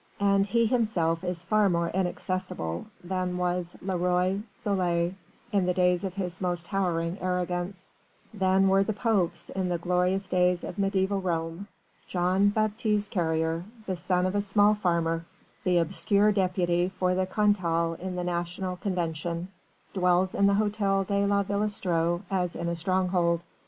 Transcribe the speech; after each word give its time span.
And 0.19 0.47
he 0.47 0.65
himself 0.65 1.23
is 1.23 1.43
far 1.43 1.69
more 1.69 1.89
inaccessible 1.91 2.87
than 3.03 3.37
was 3.37 3.75
le 3.83 3.95
Roi 3.97 4.41
Soleil 4.51 5.13
in 5.51 5.67
the 5.67 5.75
days 5.75 6.03
of 6.03 6.15
his 6.15 6.41
most 6.41 6.65
towering 6.65 7.19
arrogance, 7.21 7.93
than 8.33 8.67
were 8.67 8.83
the 8.83 8.93
Popes 8.93 9.51
in 9.51 9.69
the 9.69 9.77
glorious 9.77 10.27
days 10.27 10.63
of 10.63 10.77
mediæval 10.77 11.23
Rome. 11.23 11.67
Jean 12.07 12.49
Baptiste 12.49 13.11
Carrier, 13.11 13.63
the 13.85 13.95
son 13.95 14.25
of 14.25 14.33
a 14.33 14.41
small 14.41 14.73
farmer, 14.73 15.23
the 15.63 15.77
obscure 15.77 16.31
deputy 16.31 16.89
for 16.89 17.13
Cantal 17.27 17.93
in 17.99 18.15
the 18.15 18.23
National 18.23 18.77
Convention, 18.77 19.49
dwells 19.93 20.33
in 20.33 20.47
the 20.47 20.53
Hôtel 20.55 21.05
de 21.05 21.27
la 21.27 21.43
Villestreux 21.43 22.23
as 22.31 22.55
in 22.55 22.67
a 22.67 22.75
stronghold. 22.75 23.41